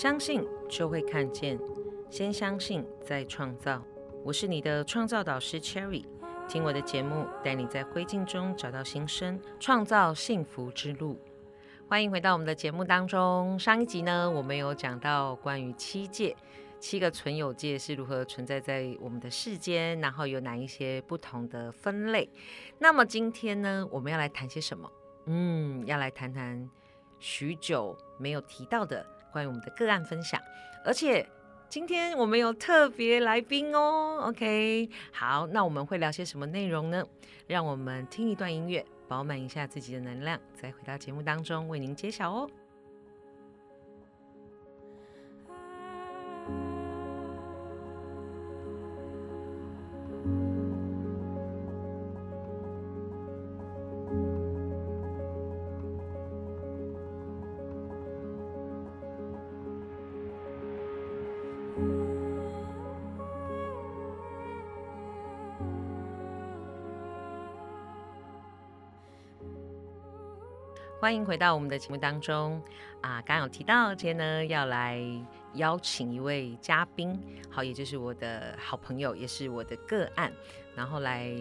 [0.00, 1.60] 相信就会看见，
[2.08, 3.84] 先相信再创造。
[4.24, 6.06] 我是你的创造导师 Cherry，
[6.48, 11.20] 听我的节目，带你在灰烬中找到新生，创造幸福之路。
[11.86, 13.58] 欢迎回到我们的节目当中。
[13.58, 16.34] 上一集呢，我们有讲到关于七界，
[16.78, 22.26] 七个存有界是如何存在在我们的世间，然后有哪一些不同的分类。
[22.78, 24.90] 那么今天呢，我们要来谈些什么？
[25.26, 26.66] 嗯，要来谈谈
[27.18, 30.40] 许久没有提到的关于我们的个案分享，
[30.84, 31.26] 而且
[31.68, 34.24] 今天我们有特别来宾哦。
[34.26, 37.04] OK，好，那我们会聊些什么内容呢？
[37.46, 42.50] 让我们听一段音乐，饱满一下自己的能量，再回到节目当中为您揭晓哦。
[71.10, 72.62] 欢迎回到我们的节目当中
[73.00, 73.20] 啊！
[73.22, 75.02] 刚有提到，今天呢要来
[75.54, 80.32] 邀请一位嘉宾，好，也就是我的好朋友，也是我的个案，
[80.76, 81.34] 然后来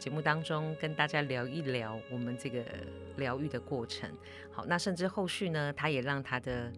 [0.00, 2.64] 节目当中跟大家聊一聊我们这个
[3.16, 4.10] 疗愈的过程。
[4.50, 6.72] 好，那甚至后续呢，他也让他的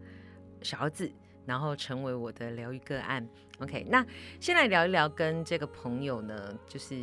[0.60, 1.10] 小儿子，
[1.48, 3.26] 然后成为我的疗愈个案。
[3.58, 4.06] OK，那
[4.38, 6.96] 先来聊一聊跟这个朋友呢，就是。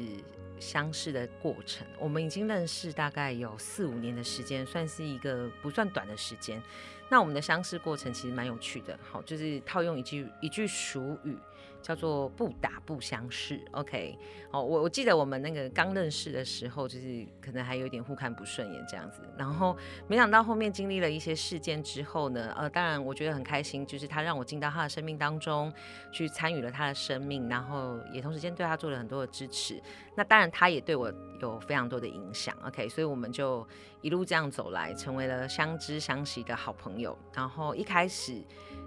[0.58, 6.64] 相识的过程，我们已经认识大概有四五年的时间，算是一个不算短的时间。
[7.10, 11.38] 那我们的相识过程其实蛮有趣的，好，就是套用一句一句俗语。
[11.86, 14.18] 叫做不打不相识，OK，
[14.50, 25.72] 哦，我我记得我们那个刚认识的时候，就是可能还有点互看不顺眼这样子，然后没想到后面经历了一些事件之后呢，呃，当然我觉得很开心，就是他让我进到他的生命当中
[26.12, 29.80] 去参与了他的生命，然后也同时间对他做了很多的支持，
[30.16, 33.64] 那当然他也对我有非常多的影响，OK，所以我们就
[34.02, 38.42] 一路这样走来，成为了相知相惜的好朋友，然后一开始。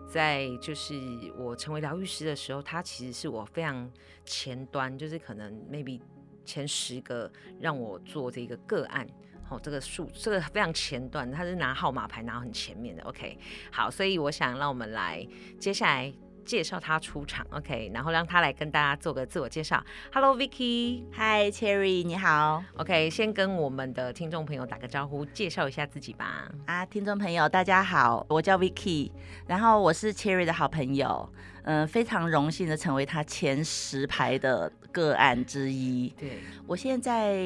[0.08, 0.94] 在就是
[1.36, 3.91] 我成为疗愈师的时候，他其实是我非常
[4.24, 6.00] 前端，就是可能 maybe
[6.44, 7.30] 前十个
[7.60, 9.06] 让我做这个个案，
[9.44, 13.38] 好，这个数这个非常前端，他是拿号码牌拿很前面的，OK，
[13.70, 15.26] 好，所以我想让我们来
[15.58, 16.12] 接下来。
[16.48, 19.84] 介绍他出场，OK，然后让他来跟大家做个自我介绍。
[20.14, 22.64] Hello，Vicky，Hi Cherry，你好。
[22.78, 26.50] OK，先跟我们的听众朋友打个招呼，介绍一下自己吧。
[26.64, 29.12] 啊，听众朋友大家好，我叫 Vicky，
[29.47, 31.31] 然后我是 Cherry 的好朋友。
[31.68, 36.08] 嗯，非常荣幸的成为他前十排的个案之一。
[36.18, 37.36] 对我现在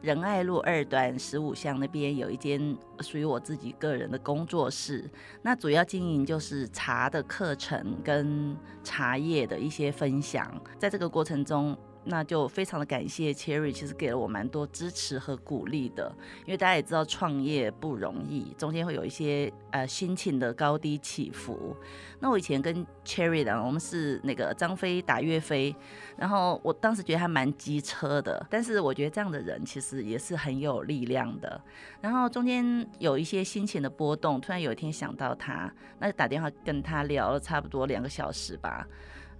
[0.00, 5.10] 仁爱路二段十五巷那边有一间属于我自己个人的工作室，
[5.42, 11.76] 那主要经营就是茶的课程跟茶叶的一些分享，在这个过程中。
[12.04, 16.12] 那就非常的感谢 Cherry，其实给了我蛮多支持和鼓励的。
[16.44, 21.76] 因为大家也知道创业不容易，中间会有一些呃心情的高低起伏。
[22.18, 25.74] 那我以前跟 Cherry 呢，我们是那个张飞打岳飞，
[26.16, 31.60] 然后我当时觉得他蛮机车的，但是我觉得这样的人其实也是很有力量的。
[32.00, 38.86] 然后中间有一些心情的波动，突然有一天想到他，那就打电话跟他聊了差不多两个小时吧。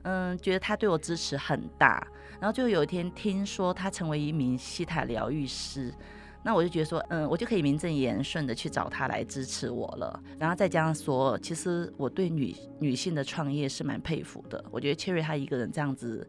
[0.03, 2.07] 嗯，觉得他对我支持很大，
[2.41, 5.95] 然后就有一天听说他成为一名西塔疗愈师，
[6.43, 10.23] 那我就觉得说，嗯，我就可以名正言顺的去找他来支持我了。
[10.39, 14.65] 然后再加上说，其实我对女女性的创业是蛮佩服的。
[14.71, 16.29] 我觉得 Cherry 他一个人这样子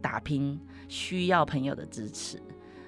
[0.00, 2.40] 打拼，需要朋友的支持。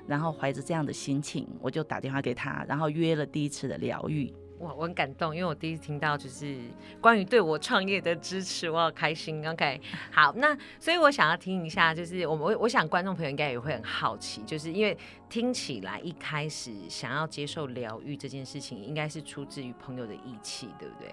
[0.07, 4.31] 然后怀着这样的心情，我就打电话给他，然后约了第一次的疗愈。
[4.61, 6.59] 哇，我很感动，因为我第一次听到就是
[7.01, 9.47] 关于对我创业的支持，我好开心。
[9.49, 9.81] OK，
[10.12, 14.97] 好，那所以我想要听一下，就是我我我想观众朋友应该也会很好奇，就是因为
[15.29, 21.12] 听起来一开始想要接受疗愈这件事情，应该是出自于朋友的义气，对不对？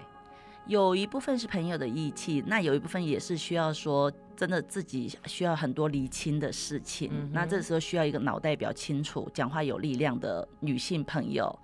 [0.66, 11.58] 有一部分是朋友的义气，那有一部分也是需要说真的自己需要很多厘清的事情，那这时候需要一个脑袋比较清楚、讲话有力量的女性朋友。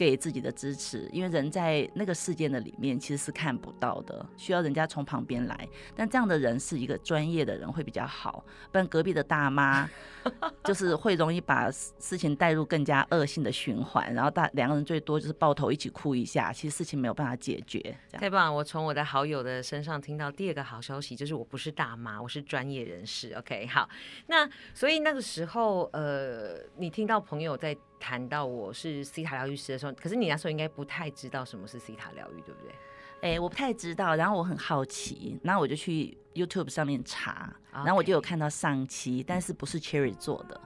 [0.00, 5.68] 给自己的支持，因为人在那个事件的里面其实是看不到的，需要人家从旁边来。
[5.94, 8.42] 但这样的人是一个专业的人会比较好，
[8.72, 9.86] 不然隔壁的大妈
[10.64, 17.94] 就是会容易把事情带入更加恶性的循环，然后大两个人最多就是抱头一起哭一下，其实事情没有办法解决。
[18.12, 18.54] 太棒！
[18.54, 23.34] 我从我的好友的身上听到第二个好消息，就是我不是大妈，我是专业人士。
[23.34, 23.86] OK，好，
[24.28, 27.76] 那所以那个时候，呃，你听到朋友在。
[28.00, 32.74] 谈到我是西塔疗愈师的时候，可是你那时候应该不太知道什么是西塔疗愈，对不对？
[33.20, 40.58] 哎，我不太知道，然后我很好奇，然后我就去 YouTube 上面查，然后我就有看到上期，但是不是 Cherry 做的，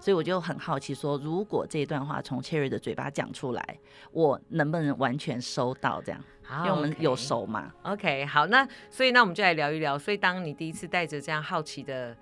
[0.00, 3.78] 所以我就很好奇，说如果这一段话从 Cherry 的嘴巴讲出来，
[4.10, 6.20] 我能不能完全收到这样？
[6.58, 7.72] 因为我们有熟嘛。
[7.84, 9.96] OK，好，那所以那我们就来聊一聊。
[9.96, 12.16] 所以当你第一次带着这样好奇的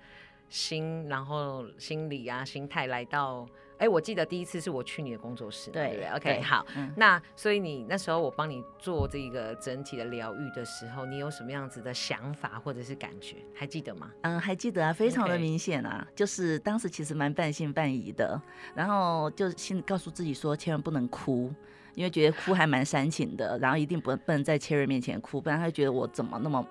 [0.49, 3.47] 心，然后心理啊心态来到。
[3.79, 6.65] 哎，我记得第一次是我去你的工作室，对不对？OK，好，
[6.95, 13.37] 那所以你那时候我帮你做这个整体的疗愈的时候，你有什么样子的想法或者是感觉？
[13.55, 14.11] 还记得吗？
[14.21, 18.39] 嗯，还记得啊，非常的明显啊，就是当时其实蛮半信半疑的，
[18.75, 21.49] 然后就先告诉自己说，千万不能哭，
[21.95, 26.65] 因为觉得哭还蛮煽情的，然后一定不不能在 Cherry 面前哭，不然他觉得我怎么那么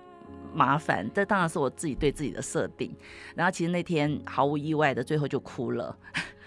[0.52, 1.08] 麻烦。
[1.14, 2.94] 这当然是我自己对自己的设定，
[3.34, 5.96] 然后其实那天毫无意外的，最后就哭了。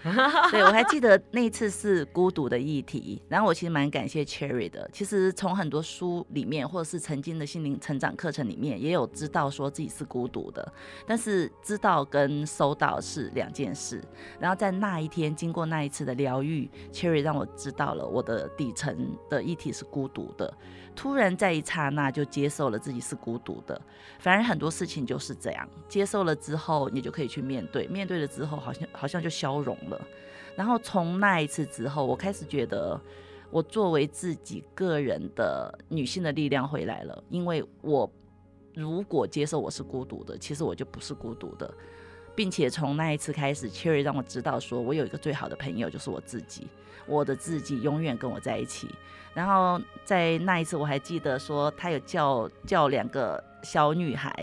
[0.50, 4.90] 对，我还记得那一次是孤独的议题，然后我其实蛮感谢 Cherry 的。
[4.92, 10.72] 其实从很多书里面，或者是曾经的心灵成长课程里面，也有知道说自己是孤独的，
[11.06, 14.02] 但是知道跟收到是两件事。
[14.40, 20.52] 然后在那一天，经过那一次的疗愈，Cherry 让我知道了我的底层的议题是孤独的。
[20.94, 23.80] 突然在一刹那就接受了自己是孤独的，
[24.18, 30.00] 反而很多事情就是这样，接受了之后，你就可以去面对，面对了之后，好像好像就消融了。
[30.54, 33.00] 然后从那一次之后，我开始觉得，
[33.50, 38.10] 我作为自己个人的女性的力量回来了，因为我
[38.74, 41.72] 如果接受我是孤独的，其实我就不是孤独的。
[42.34, 46.66] 并且从那一次开始，Cherry 让我知道，说我有一个最好的朋友就是我自己，
[47.06, 48.88] 我的自己永远跟我在一起。
[49.34, 54.34] 然后在那一次，我还记得说他有叫叫两个小女孩，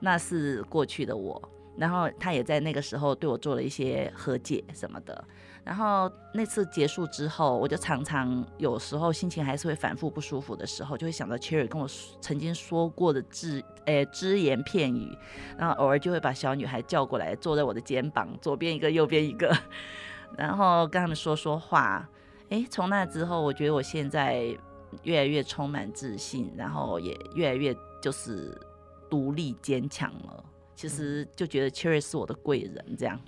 [0.00, 1.40] 那是过去的我。
[1.76, 5.24] 然后他也在那个时候对我做了一些和解什么的。
[5.66, 11.88] 然后那次结束之后，我就常常有时候心情还是会反复不舒服的时候，就会想到 Cherry 跟我
[12.20, 15.18] 曾经说过的字，诶，只言片语。
[15.58, 19.52] 然后偶尔就会把小女孩叫过来，坐在我的肩膀，左边一个，右边一个，
[20.38, 22.08] 然后跟他们说说话。
[22.50, 24.56] 诶，从那之后，我觉得我现在
[25.02, 28.56] 越来越充满自信，然后也越来越就是
[29.10, 30.44] 独立坚强了。
[30.76, 33.20] 其实就觉得 Cherry 是我的贵人，这样。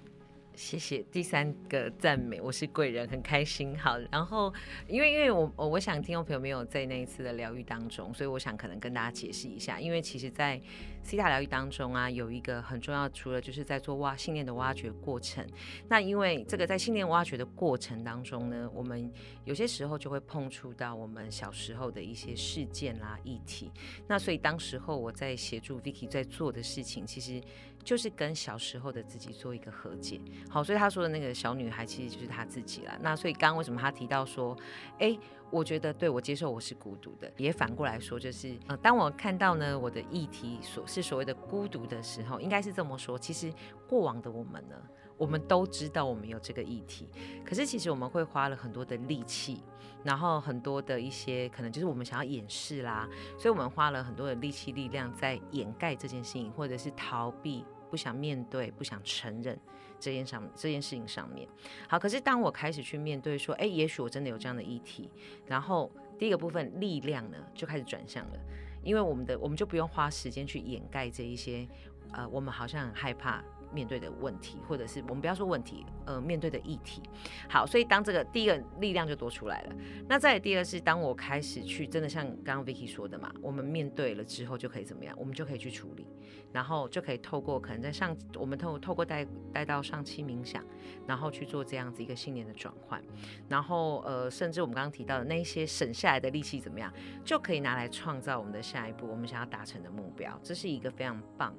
[0.58, 3.78] 谢谢第三个赞美，我是贵人，很开心。
[3.78, 4.52] 好，然后
[4.88, 9.80] 因为因为我我想听众朋友没有在那一次的疗愈当中，所以我想可能跟大家解释一下。
[9.80, 10.60] 因为其实，在
[11.04, 15.46] 西塔疗愈当中啊，有一个很重要，除了就是在做挖信念的挖掘过程。
[15.88, 19.08] 那因为这个在信念挖掘的过程当中呢，我们
[19.44, 23.70] 有些时候就会碰触到我们小时候的一些事件啦、议题。
[24.08, 27.40] 那所以当时候我在协助 Vicky 在做的事情，其实。
[27.84, 30.20] 就是跟小时候的自己做一个和解，
[30.50, 32.98] 好，所以他说的那个小女孩其实就是他自己了。
[33.00, 34.56] 那所以刚刚为什么他提到说，
[34.98, 35.16] 哎，
[35.50, 43.52] 我觉得对我接受我是孤独的，也反过来说就是，呃，当我看到呢我的议题所是所谓的孤独的时候，应该是这么说，其实
[43.88, 44.76] 过往的我们呢，
[45.16, 47.08] 我们都知道我们有这个议题，
[47.44, 49.62] 可是其实我们会花了很多的力气。
[50.04, 53.06] 然后很多的一些可能就是我们想要掩饰啦，
[53.36, 59.58] 所以我们花了很多的力气力量在掩盖这件事情，或者是逃避、不想面对、不想承认
[59.98, 61.48] 这件上这件事情上面。
[61.88, 65.10] 好，可是当我开始去面对，说，哎，也许我真的有这样的议题，
[65.46, 68.38] 然后第一个部分力量呢就开始转向了，
[68.82, 71.66] 因为我们的我们就不用花时间去掩盖这一些，
[72.12, 73.42] 呃，我们好像很害怕。
[73.72, 77.02] 面对的问题，或者是我们不要说问题，呃，面对的议题。
[77.48, 79.76] 好，所以当这个第一个力量就多出来了。
[80.08, 85.14] 那再第二是，当我开始去真的像刚刚 Vicky 说的嘛，我们面对了之后就可以怎么样？
[85.18, 86.06] 我们就可以去处理，
[86.52, 90.64] 然后就可以透过可能在上，我们透透过带带到上期冥想，
[91.06, 93.02] 然后去做这样子一个信念的转换，
[93.48, 96.92] 然后呃，甚至我们刚刚提到的那些省下来的力气怎么样，
[97.24, 100.38] 就可以拿来创造我们的下一步，我们想要达成的目标。
[100.42, 101.54] 这是一个非常棒。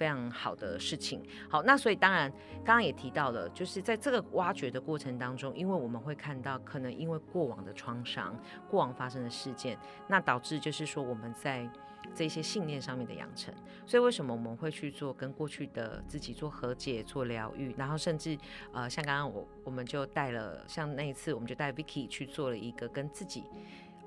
[0.00, 2.32] 非常好的事情，好，那所以当然，
[2.64, 8.34] 刚刚也提到了，就是在这个挖掘的过程当中，因为我们会看到，可能因为过往的创伤、
[8.70, 9.78] 过往发生的事件，
[10.08, 11.68] 那导致就是说我们在
[12.14, 13.52] 这些信念上面的养成。
[13.84, 18.38] 所以为什么我们会去做跟过去的自己做和解、做疗愈，然后甚至
[18.72, 23.44] 呃，像刚刚我我们就带了，像那一次我们就带 Vicky 去做了一个跟自己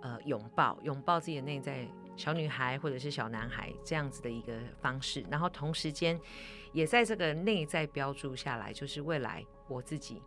[0.02, 1.88] 呃拥抱、拥抱自己的内在。
[2.16, 6.20] 小女孩或者是小男孩这样子的一个方式，然后同时间
[6.72, 10.22] 也在这个内在标注下来，就是未来我自己，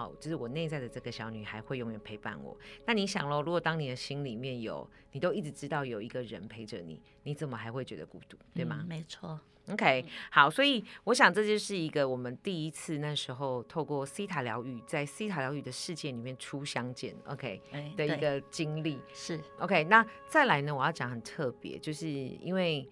[0.00, 2.56] 好，就是我内在的这个小女孩会永远陪伴我。
[2.86, 8.82] 那你想喽，如果当你的心里面有，你都一直知道有一个人陪着你，你怎么还会觉得孤独，对吗？
[8.88, 9.38] 没错。
[9.70, 17.60] OK，好，所以我想这就是一个我们第一次那时候透过西塔疗愈，在西塔疗愈的世界里面初相见，OK
[17.94, 19.84] 的一个经历是 OK。
[19.84, 22.88] 那再来呢，我要讲很特别，就是因为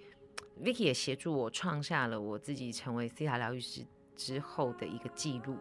[0.63, 3.83] Vicky 也协助我创下了我自己成为西塔疗愈师
[4.15, 5.57] 之后的一个记录。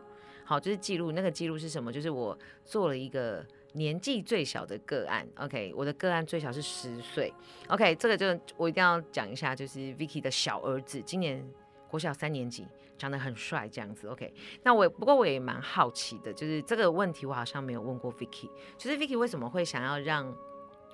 [0.48, 1.92] 好，就是记录那个记录是什么？
[1.92, 3.46] 就是我做了一个。
[3.74, 7.32] 年纪最小的个案，OK，我的个案最小是十岁
[7.68, 8.26] ，OK，这个就
[8.56, 11.48] 我一定要讲一下，就是 Vicky 的小儿子，今年
[11.88, 12.66] 国小三年级，
[12.98, 14.34] 长得很帅，这样子，OK。
[14.64, 18.50] 那我不过我也蛮好奇的，就是这个问题我好像没有问过 Vicky，
[18.80, 20.34] 就是 Vicky 为什么会想要让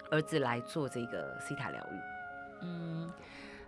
[0.10, 2.64] 儿子来做这个西塔疗愈？
[2.64, 3.14] 嗯。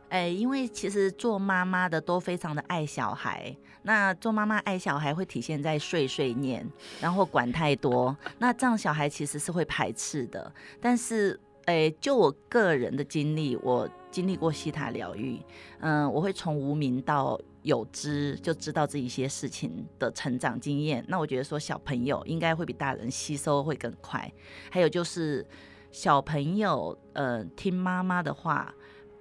[0.10, 6.66] 哎，因为其实做妈妈的都非常的爱小孩，那做妈妈爱小孩会体现在碎碎念，
[7.02, 10.50] 然后管太多，那这样小孩其实是会排斥的。
[10.80, 15.40] 但是，哎，就我个人的经历，我经历过西塔疗愈，
[15.80, 21.04] 嗯，我会从无名到有知，就知道这一些事情的成长经验。
[21.08, 24.32] 那我觉得说小朋友应该会比大人吸收会更快。
[24.70, 25.46] 还有就是
[25.92, 28.74] 小朋友，呃，听妈妈的话。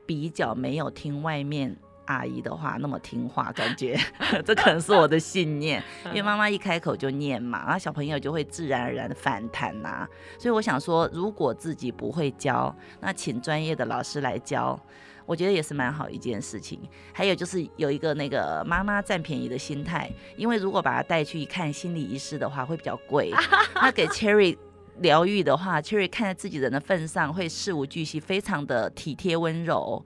[0.07, 3.99] 比较没有听外面阿姨的话那么听话，感觉
[4.45, 10.07] 这可能是我的信念， 因为妈妈一开口就念嘛，然后小朋友就会自然而然的反弹呐。
[10.39, 14.79] 所以我想说，如果自己不会教，那请专业的老师来教，
[15.25, 16.79] 我觉得也是蛮好一件事情。
[17.13, 23.33] 还有就是有一个那个妈妈占便宜的心态，因为如果把他带去看心理医师的话会比较贵，
[23.77, 24.59] 那给 Cherry。
[25.01, 30.05] 疗愈的话，Cherry 看在自己人的份上，会事无巨细，非常的体贴温柔，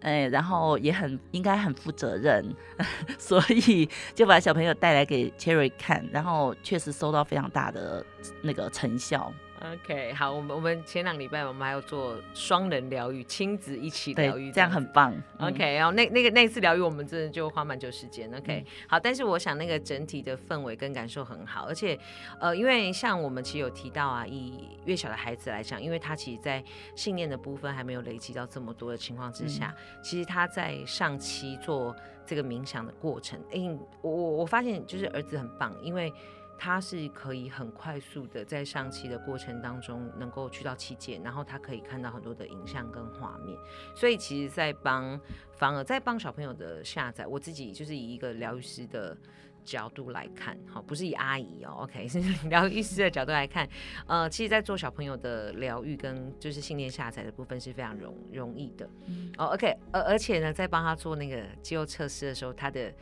[0.00, 2.54] 哎，然后也很应该很负责任，
[3.18, 8.04] 所以就把小朋友带来给 Cherry 看，然后确实收到非常大的
[8.42, 9.32] 那个成效。
[9.60, 15.12] OK，好，我们我们前两礼拜我们还有做双人疗愈，亲子一起疗愈，这样很棒。
[15.40, 18.32] OK，然后那那个那次疗愈我们真的就花蛮久时间。
[18.32, 21.98] OK，好，但是我想那个整体的氛围跟感受很好，而且
[22.38, 26.62] 呃，因为像我们其实有提到啊，以越小的孩子来讲，因为他其实在
[26.94, 33.58] 信念的部分还没有累积到这么多的情况之下，其实他在上期做这个冥想的过程，哎，
[34.02, 36.12] 我我我发现就是儿子很棒，因为。
[36.60, 43.56] 他是可以很快速的在上期的过程当中能够去到七界，然后他可以看到很多的影像跟画面，
[43.94, 45.18] 所以其实，在帮
[45.52, 49.16] 反而在帮小朋友的下载，我自己就是以一个疗愈师的
[49.62, 53.68] 角度来看，好，不是以阿姨哦，OK，是疗愈师的角度来看，
[54.08, 58.84] 呃，其实，在做小朋友的疗愈跟就是信念下载的部分是非常容容易的，
[59.36, 62.92] 哦，OK，而而且呢，在帮他做那个肌肉测试的时候，他的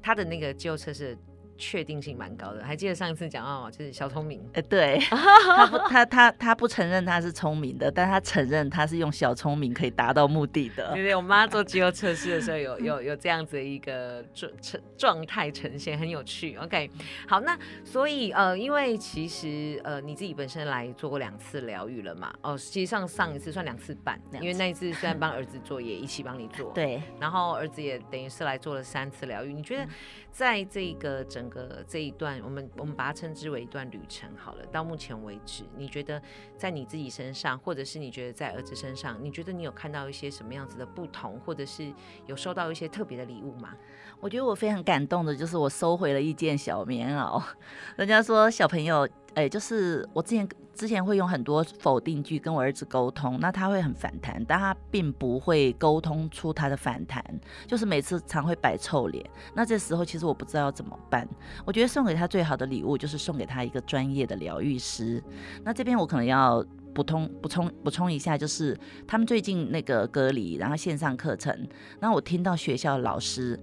[0.00, 1.18] 他的那个肌肉测试。
[1.60, 10.92] 确定性蛮高的，还记得上一次讲到就是小聪明，哎，对， 他不，他他他不承认他是聪明的，但他承认他是用小聪明可以达到目的的。
[10.94, 16.56] 对对，我妈做肌肉测试的时候有 有有这样子的一个状状状态呈现，很有趣。
[16.56, 16.90] OK，
[17.28, 29.86] 好，那所以呃，因为其实呃你自己本身来做过两次疗愈了嘛，哦，实际上上一次算两次半，因为那一次虽然帮儿子做，也一起帮你做， 对，然后儿子也等于是来做了三次疗愈，你觉得？
[30.32, 34.64] 在这个整个这一段，我们我们把它称之为一段旅程好了。
[34.72, 36.22] 到目前为止，你觉得
[36.56, 41.92] 在你自己身上，或者是你觉得在儿子身上，你觉得你有看到一些什么样子的不同，或者是
[42.26, 43.74] 有收到一些特别的礼物吗？
[44.20, 47.42] 我觉得我非常感动的，就是我收回了一件小棉袄。
[47.96, 57.24] 人家说小朋友，哎，就是我之前之前会用很多否定句跟我儿子沟通，那他会很反弹，但他并不会沟通出他的反弹，
[57.66, 59.24] 就是每次常会摆臭脸。
[59.54, 61.28] 那这时候其实我不知道要怎么办。
[61.64, 65.22] 我觉得送给他最好的礼物就是送给他一个专业的疗愈师。
[65.64, 66.64] 那这边我可能要。
[66.92, 71.56] 补充补充补充一下，就是他们最近那个隔离，然后线上课程，
[72.00, 73.58] 那我听到学校老师，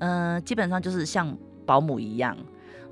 [0.00, 2.36] 嗯，基本上就是像保姆一样，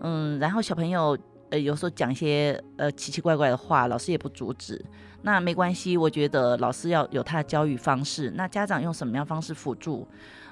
[0.00, 1.18] 嗯，然后小朋友
[1.50, 4.82] 呃有时候讲一些呃奇奇怪怪的话，老师也不阻止，
[5.22, 10.06] 那没关系，我觉得老师要有他的教育方式，那家长用什么样方式辅助，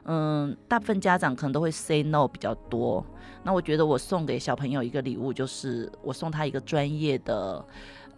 [0.04, 3.04] 嗯，大部分家长可能都会 say no 比较多，
[3.42, 7.64] 那我觉得我送给小朋友一个礼物，就是我送他一个专业的。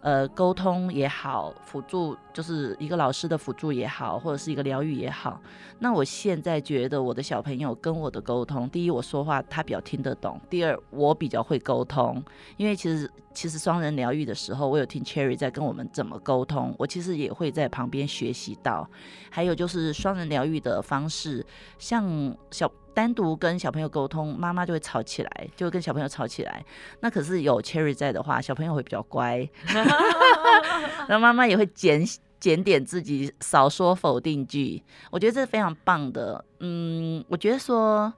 [0.01, 5.39] 呃，沟通也好，辅助就是一个老师的辅助也好，或者是一个疗愈也好。
[5.77, 12.23] 那我现在觉得我的小朋友跟我的沟通，第一我说话他比较听得懂，第二我比较会沟通。
[12.57, 18.89] 因为其实其实双人疗愈的时候，我有听 Cherry 在跟我们怎么沟通，我其实也会在旁边学习到。
[19.29, 21.45] 还有就是双人疗愈的方式，
[21.77, 26.63] 像小单独跟小朋友沟通，妈妈就会吵起来，就会跟小朋友吵起来。
[26.99, 29.49] 那可是有 Cherry 在的话，小朋友会比较乖，
[31.07, 32.03] 然后妈妈也会检
[32.39, 34.83] 检点自己，少说否定句。
[35.09, 36.43] 我觉得这是非常棒的。
[36.59, 38.13] 嗯，我觉得说。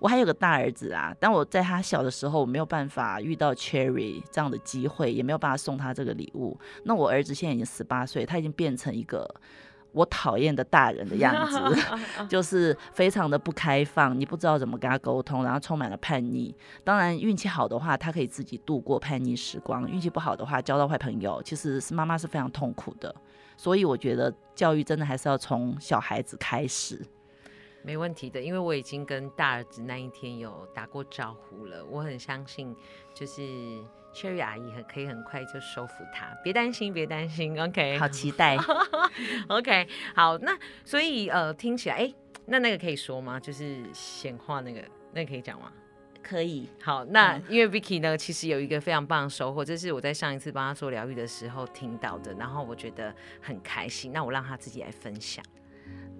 [0.00, 6.60] 我还有个大儿子啊，但我在他小的时候，我没有办法遇到 Cherry 这样的机会，也没有办法送他这个礼物。
[6.82, 9.26] 那我儿子现在已经十八岁，他已经变成一个
[9.94, 11.58] 我讨厌的大人的样子，
[12.28, 16.54] 就是非常的不开放，你不知道怎么跟他沟通，然后充满了叛逆。
[16.82, 23.14] 当然运气好的话，他可以自己度过叛逆时光；运气不好的话，交到坏朋友，其实是妈妈是非常痛苦的。
[23.56, 27.00] 所以我觉得教育真的还是要从小孩子开始。
[27.82, 32.74] 没问题的，因为我已经跟大儿子那一天有打过招呼了，我很相信，
[33.14, 33.42] 就是
[34.14, 38.56] Cherry 阿姨很可以很快就收服他，别担心，别担心，OK，好期待，
[39.48, 42.14] OK，好，那所以呃听起来，哎，
[42.46, 43.40] 那那个可以说吗？
[43.40, 44.80] 就是显化那个，
[45.12, 45.72] 那个可以讲吗？
[46.22, 55.44] 可以，好，那因为 Vicky 呢，其实有一个非常棒的收获，这是我在上一次帮他做疗愈的时候听到的，然后我觉得很开心，那我让他自己来分享。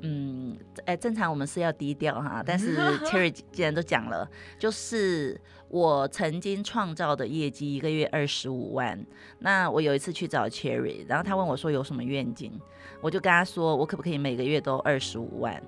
[0.07, 9.03] 嗯，哎，正常我们是要低调哈， 但是 Cherry 既然都讲了，就是我曾经创造的业绩一个月二十五万。
[9.39, 12.53] 那我有一次去找 Cherry，然后他问我说有什么愿景，
[13.01, 15.63] 我就跟他说我可不可以每个月都二十五万。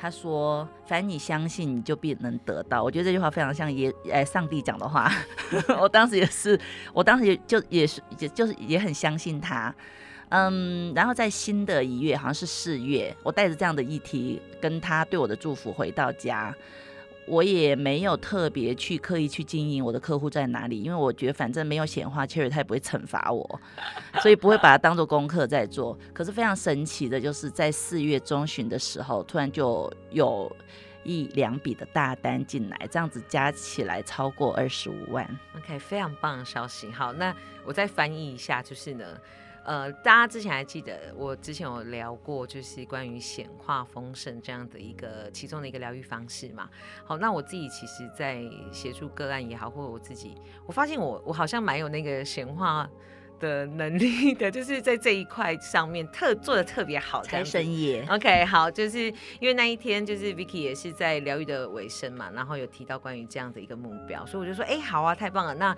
[0.00, 2.84] 他说反正你相信你就必能得到。
[2.84, 5.10] 我觉得这句话非常像耶，哎，上帝讲的话。
[5.80, 6.60] 我当时也是，
[6.92, 9.74] 我当时也就也是，也就是也很相信他。
[10.30, 16.54] 嗯，然后在新的一月，好像是四月，我带着这样的议题跟他对我的祝福回到家，
[17.26, 23.60] 我也没有特别去刻意去经营我的客户在哪里，因为我觉得反正没有显化 c h r 他也不会惩罚我，
[24.20, 25.98] 所以不会把它当做功课在做。
[26.12, 30.50] 可是非常神奇的，就是在四月中旬的时候，突然就有
[31.04, 35.26] 一两笔的大单进来，这样子加起来超过二十五万。
[35.56, 36.90] OK，非常棒的消息。
[36.90, 39.04] 好，那我再翻译一下，就是呢。
[39.68, 46.70] 呃，大家之前还记得我之前有聊过，就是关于显化丰盛这样的一个其中的一个疗愈方式嘛。
[47.04, 52.88] 好，那我自己其实，在协助个案也好，或者我自己，我发现我我好像蛮有那个显化。
[53.38, 57.22] 的能力的， 就是在这一块上面特做的特别好。
[57.22, 59.06] 财神爷，OK，好，就是
[59.40, 65.54] 因为那一天就是 Vicky 也是在疗愈的尾声嘛，然后有提到关于这样的一个目标，所以我就说，哎，好啊，太棒了。
[65.54, 65.76] 那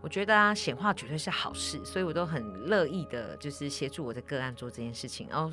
[0.00, 5.26] 我觉得啊，显化绝对是好事，所以我都很乐意的，就是协助我的个案做这件事情。
[5.30, 5.50] 然后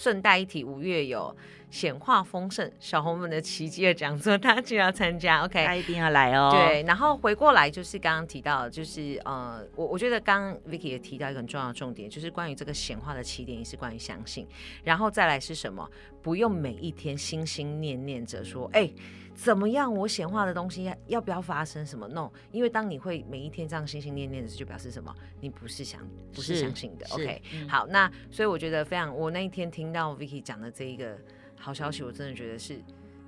[0.00, 1.36] 顺带一提，五月有。
[1.70, 5.64] 显化丰盛小红们的奇迹的讲座，大家就要参加，OK？
[5.64, 6.50] 他一定要来哦。
[6.50, 14.44] 对，然后回过来就是刚刚提到，就是呃，我我觉得刚刚 Vicky 也提到一个很重要的重点，就是关于这个显化的起点也是关于相信，
[14.82, 15.88] 然后再来是什么？
[16.20, 18.90] 不用每一天心心念念着说，哎，
[19.42, 19.92] 怎么样？
[19.92, 25.14] 我显化的东西要不要发生什么？No，因为当你会每一天这样心心念念的，就表示什么？
[25.40, 26.00] 你不是想
[26.32, 27.42] 不是相信的，OK？
[27.68, 31.16] 好，那所以我觉得非常，我那一天听到 Vicky 讲的这一个。
[31.62, 32.82] 好消息，我真的觉得是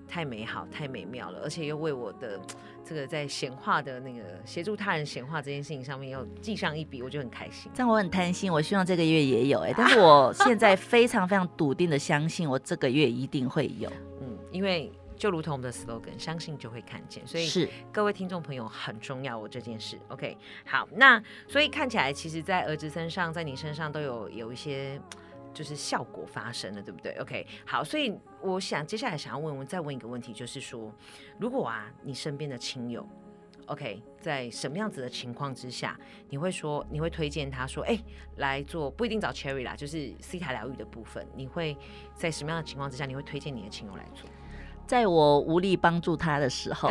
[0.08, 2.40] 太美好、太美妙了，而且又为我的
[2.82, 7.70] 这个在显化的那个协助他人显化这件事情上面又记上一笔，我就很开心。
[7.76, 13.92] 这样我很贪心，我希望这个月也有哎，但是我现在非常非常笃定的相信，我这个月一定会有。
[14.22, 14.90] 嗯，因为
[15.22, 19.38] 就如同我们的 slogan，相信就会看见，所以是各位听众朋友很重要。
[19.38, 25.00] 我这件事，OK，好，那所以看起来，其实，在儿子身上，在你身上都有有一些。
[25.54, 30.90] 就是效果发生了，对不对？OK，好，所以我想接下来想要问问，再问一个问题，就是说，
[31.38, 33.06] 如果啊，你身边的亲友
[33.66, 35.94] ，OK，在什么样子的情况之下，
[36.30, 37.98] 你会说，你会推荐他说，哎，
[38.36, 41.76] 来做不一定找 Cherry 啦，就是 C 台疗愈的部分，你会
[42.14, 44.30] 在什么样的情况之下，你会推荐你的亲友来做？
[44.92, 46.90] 在我无力帮助他的时候，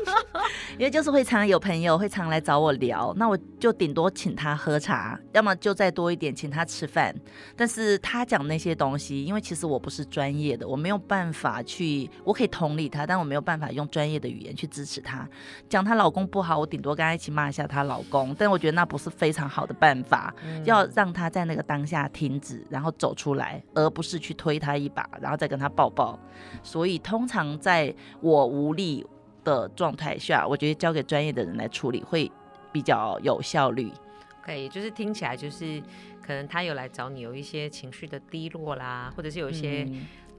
[0.78, 7.14] 因为就是会常有朋友会常来找我聊，那我就顶多请他喝茶，要么就再多一点请他吃饭。
[7.54, 15.28] 但是他讲那些东西，因为其实我不是专业的，我没有办法去，我可以同理他，但我没有办法用专业的语言去支持他。
[15.68, 26.18] 讲她老公不好，我顶多跟他一起骂一下她老公，但我觉得那不是非常好的办法，要让他在那个当下停止，然后走出来，而不是去推他一把，然后再跟他抱抱。
[26.62, 27.25] 所以通。
[27.26, 29.04] 通常在我无力
[29.42, 32.30] 的状态下，我觉得交给专业的人来处理会
[32.70, 33.90] 比较有效率。
[34.40, 35.82] 可以，就是听起来就是
[36.24, 39.84] 可能他有来找你，有一些情绪的低落啦，或者是有一些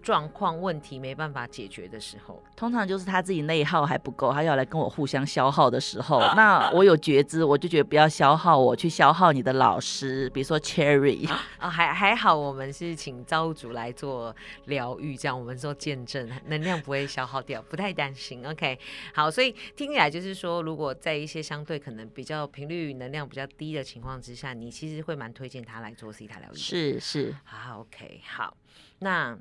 [0.07, 14.33] 状况问题没办法解决的时候，通常就是他自己内耗还不够，他要来跟我互相消耗的时候，那我有觉知，我就觉得不要消耗我，去消耗你的老师，比如说 Cherry 啊，还还好，我们是请造物主来做
[14.67, 18.47] 疗愈，这样我们做见证，能量不会消耗掉，不太担心。
[18.47, 18.79] OK，
[19.13, 26.55] 好，所以听起来就是说，如果在一些相对可能比较频率能量比较低的情况之下，你其实会蛮推荐他来做 C 塔疗愈。
[26.55, 28.55] 是是，好，OK，好，
[28.99, 29.37] 那。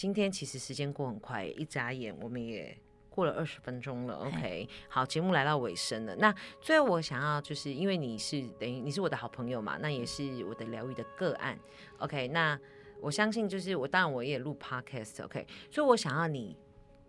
[0.00, 2.74] 今天其实时间过很快，一眨眼我们也
[3.10, 4.14] 过了二十分钟了。
[4.24, 6.16] OK，好，节目来到尾声了。
[6.16, 11.58] 那最后我想要就是，因为你是等于你是我的好朋友嘛，那也是我的疗愈的个案。
[11.98, 12.58] OK，那
[13.02, 15.22] 我相信就是我当然我也录 Podcast。
[15.22, 16.56] OK，所以我想要你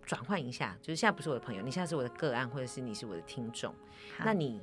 [0.06, 3.74] 转换一下，就是现在不是我的朋友，你现在是我的个案，或者是你是我的听众。
[4.20, 4.60] 那你。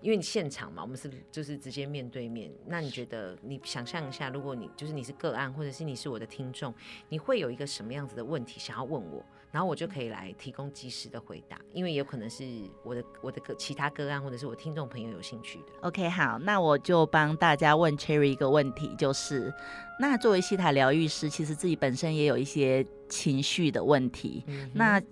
[0.00, 2.50] 因为你现场嘛，我们是就是直接面对面。
[2.66, 6.72] 那你觉得，你想象一下，如果你就是你是个案，或者是你是我的听众，
[7.08, 11.58] 你会有一个什么样子的问题想要问我，然后我就可以来提供及时的回答。
[11.72, 12.44] 因为有可能是
[12.84, 15.66] 我的我的个其他个案，或者是我听众朋友有兴趣的。
[15.82, 19.52] OK，好，那我就帮大家问 Cherry 一个问题，就是
[19.98, 25.02] 那作为西塔疗愈师，其实自己本身也有一些情绪的问题，那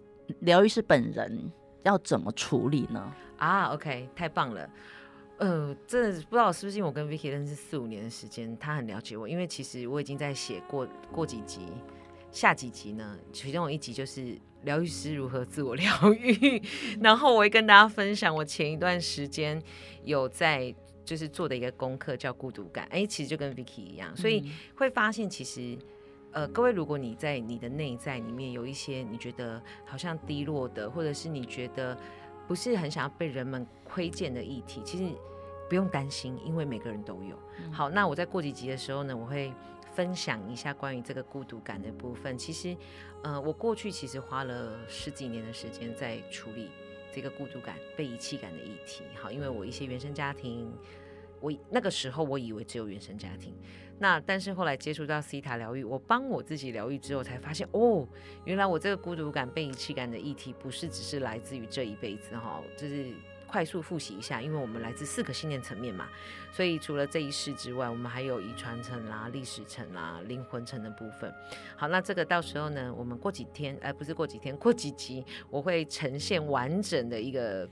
[0.41, 1.53] 疗愈师本人
[1.87, 3.15] 要怎么处理呢？
[3.39, 4.69] 啊，OK，太棒了。
[5.39, 9.29] 呃，真的不知道是不是因为我跟 Vicky 认识四五年的时间，他很了解我。
[9.29, 11.61] 因为其实我已经在写过过几集，
[12.33, 16.61] 下几集呢，其中有一集就是疗愈师如何自我疗愈，
[17.01, 19.63] 然后我会跟大家分享我前一段时间
[20.03, 22.85] 有在就是做的一个功课叫孤独感。
[22.91, 25.79] 哎，其实就跟 Vicky 一样，所以会发现其实
[26.33, 31.97] 呃，各位如果你在你的内在里面有一些你觉得好像低落的，或者是你觉得。
[32.49, 35.13] 不是很想要被人们窥见的议题，其实
[35.69, 37.37] 不用担心，因为每个人都有。
[37.73, 39.53] 好，那我在过几集的时候呢，我会
[39.97, 42.39] 分享一下关于这个孤独感的部分。
[42.39, 42.77] 其实，
[43.25, 46.71] 呃，我过去其实花了十几年的时间在处理
[47.13, 49.03] 这个孤独感、被遗弃感的议题。
[49.17, 50.73] 好，因为我一些原生家庭，
[51.41, 53.53] 我那个时候我以为只有原生家庭。
[53.99, 58.07] 那但是后来接触到西塔疗愈，我帮我自己疗愈之后，才发现哦，
[58.45, 63.07] 原来我这个孤独感、被遗弃感的议题，不是只是来自于这一辈子哈，就是
[63.47, 66.09] 快速复习一下，因为我们来自四个信念层面嘛，
[66.53, 71.33] 所以除了这一世之外，我们还有遗传层啦、历史层啦、灵魂层的部分。
[71.75, 77.67] 好，那这个到时候呢，我们过几天，哎，不是过几天，过几集，我会呈现完整的一个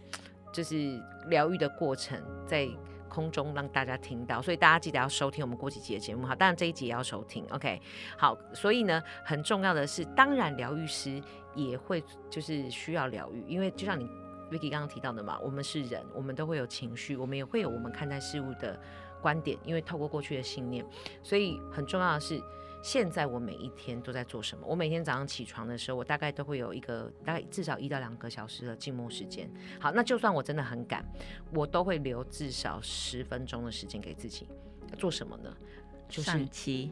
[0.55, 2.67] 就是疗愈的过程，在。
[3.15, 6.35] 空中让大家听到，所以大家记得要收听我们过几集的节目哈。
[6.35, 7.81] 当然这一集也要收听，OK。
[8.19, 11.23] 好，所以呢，很重要的是，当然疗愈师
[11.55, 14.05] 也会就是需要疗愈，因为就像你
[14.51, 18.77] Vicky 刚刚提到的嘛，我们是人，我们都会有情绪，我们也会有我们看待事物的
[19.23, 20.85] 观点，因为透过过去的信念，
[21.23, 22.43] 所以很重要的是。
[22.85, 24.67] 现在我每一天都在做什么？
[24.67, 29.51] 我每天早上起床的时候，我大概都会有一个大概至少一到两个小时的静默时间。
[29.81, 31.03] 好，那就算我真的很赶，
[31.55, 34.47] 我都会留至少十分钟的时间给自己。
[34.99, 35.51] 做什么呢？
[36.11, 36.91] 就是上期，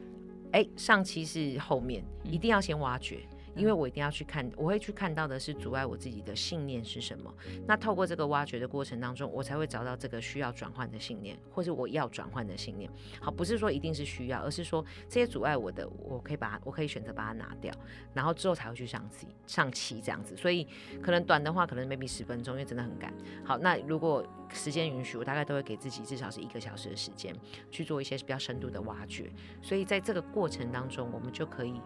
[0.53, 3.29] 哎，上期是后面，一定要先挖掘。
[3.55, 7.33] 因为我一定要去看，我会去看到的是阻碍我自己的信念是什么。
[7.67, 12.91] 那透过这个挖掘的过程当中，我才会找到这个需要转换的信念，或者我要转换的信念。
[13.21, 17.75] 好，不是说一定是需要，而是说这些阻碍我的，我可以把它，我可以选择把它拿掉，
[18.15, 20.37] 然后之后才会去上期上期这样子。
[20.37, 20.67] 所以
[21.03, 23.13] 可能短的话，可能 maybe 十分钟，因为真的很赶。
[23.45, 27.35] 好，那如果时间允许，我大概都会给自己至少是一个小时的时间
[27.71, 29.31] 去做一些比较深度的挖掘。
[29.61, 31.81] 所以在这个过程当中，我们就可以。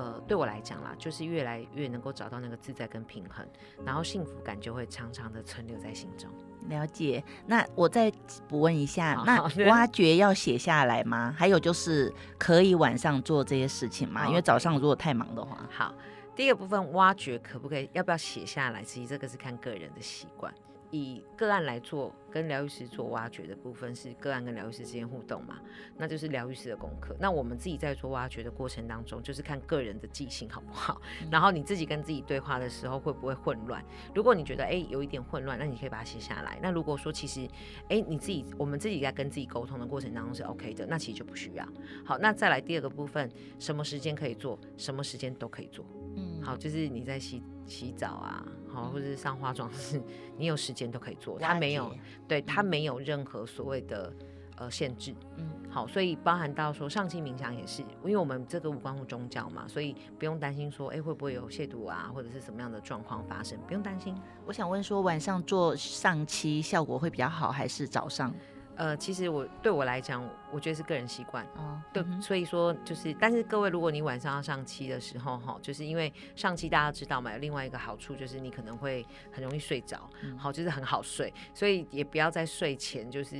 [0.00, 3.46] 呃，对我来讲啦，就是越来越能够找到那个自在跟平衡，
[3.84, 6.30] 然后幸福感就会常常的存留在心中。
[6.68, 7.22] 了解。
[7.46, 8.10] 那我再
[8.48, 11.34] 补问一下，那挖掘要写下来吗？
[11.36, 14.26] 还有就是可以晚上做这些事情吗？
[14.26, 15.68] 因为早上如果太忙的话。
[15.70, 15.94] 好，
[16.34, 17.86] 第一个部分挖掘可不可以？
[17.92, 18.82] 要不要写下来？
[18.82, 20.50] 其实这个是看个人的习惯。
[20.90, 25.58] 以个案来做，跟疗愈师做挖掘的部分是个案跟疗愈师之间互动嘛？
[25.96, 27.16] 那就是疗愈师的功课。
[27.20, 31.00] 那我们自己在做挖掘的过程当中，就是看个人的记性好不好，
[31.30, 33.84] 然后你自己跟自己对话的时候会不会混乱？
[34.14, 36.58] 如果你觉得哎有一点混乱，那你可以把它写下来。
[36.62, 37.48] 那如果说其实
[37.88, 41.66] 哎你自己我们自己在跟自己沟通的过程当中是 OK 的，那其实就不需要。
[42.04, 45.84] 好，那再来第二个部分，什么时间可以做，什么时间都可以做。
[46.16, 48.44] 嗯，好，就是你在洗洗澡啊。
[48.72, 50.00] 好，或者是上化妆室，
[50.36, 51.92] 你有时间都可以做，它没有，
[52.26, 54.12] 对，它没有任何所谓的
[54.56, 55.14] 呃限制。
[55.36, 64.14] 嗯，好，所以包含到说上期冥想也是，因为我们这个无关乎宗教嘛，所以不用担心说，哎，会不会有亵渎啊，或者是什么样的状况发生，不用担心。
[64.46, 68.34] 我想问说，晚上做上期效果会比较好，还是早上？
[68.80, 71.44] 呃，其实我对我来讲，我觉得是个人习惯。
[71.56, 83.36] 哦，对，嗯所以说就是，但是各位，如果你晚上要上漆的时候，哈，就是因为上漆大家知道嘛，有另外一个好处就是你可能会很容易睡着，嗯好，就是很好睡，所以也不要在睡前就是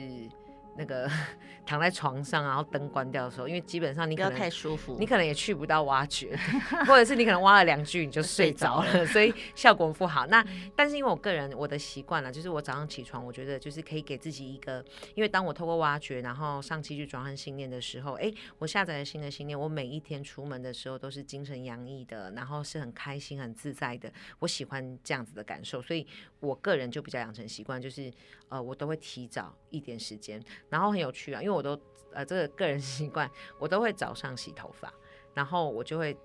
[0.77, 1.11] 那个
[1.67, 4.97] 躺在床上，然后灯关掉的时候，因为基本上你可能太舒服。
[4.99, 6.37] 你可能也去不到挖掘，
[6.87, 10.27] 或者是你可能挖了两句你就睡着了， 所以效果不好。
[10.27, 24.11] 那但是因为我个人我的习惯了，就是我早上起床，我觉得就是可以给自己一个，因为当我透过挖掘，然后上期去转换信念的时候，哎，我下载了新的信念，我每一天出门的时候都是精神洋溢的，然后是很开心、很自在的。
[24.41, 26.07] 我喜欢这样子的感受，所以
[26.41, 28.13] 我个人就比较养成习惯，就是
[28.49, 31.79] 呃，我都会提早一点时间，然后很有趣啊，因为我都
[32.13, 34.91] 呃这个个人习惯， 我都会早上洗头发。
[35.35, 36.17] 然后我就会，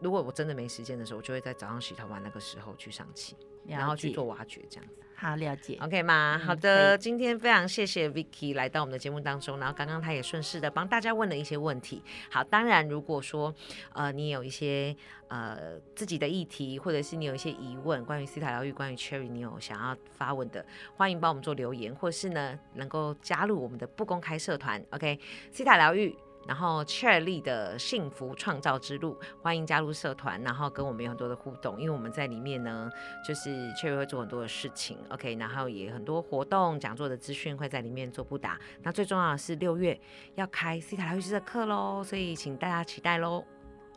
[0.00, 5.78] 如果我真的没时间的时候，我就会在早上洗头发那个时候去上气，然后去做挖掘这样子好了解。
[5.80, 6.36] ，OK 吗？
[6.40, 12.02] 嗯好的，今天非常谢谢 Vicky 来到我们的节目当中，然后刚刚他也顺势的帮大家问了一些问题。
[12.28, 13.54] 好，当然如果说
[13.92, 14.96] 呃你有一些
[15.28, 25.20] 呃自己的议题，或者是你有一些疑问，关于西塔疗愈，关于 Cherry，你有想要发问的，欢迎帮我们做留言，或是呢能够加入我们的不公开社团，OK，
[25.52, 26.12] 西塔疗愈。
[26.46, 32.90] 然后 Cherry 的幸福创造之路，欢迎加入社团，然后跟我们有很多的互动，因为我们在里面呢，
[33.26, 38.58] 就是 Cherry 会做很多的事情，OK，然后也很多活动、讲座的资讯会在里面做布达。
[38.82, 39.98] 那最重要的是六月
[40.34, 43.44] 要开西塔疗愈师的课喽，所以请大家期待喽。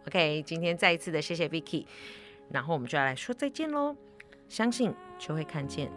[0.08, 1.86] OK，今天再一次的谢谢 Vicky，
[2.52, 3.96] 然后我们就要来说再见喽。
[4.48, 5.92] 相信就会看见，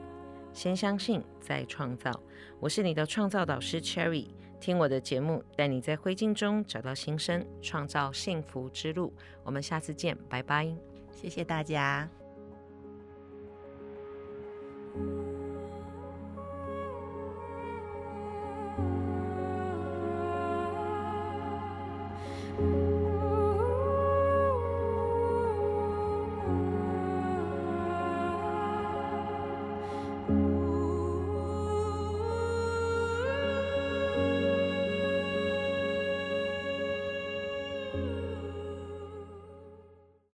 [0.55, 2.11] 先相信再创造。
[2.59, 4.29] 我是你的创造导师 Cherry。
[4.61, 9.13] 听我的节目，带你在灰烬中找到新生，创造幸福之路。
[9.45, 10.73] 我们下次见，拜拜。
[11.13, 12.09] 谢谢大家。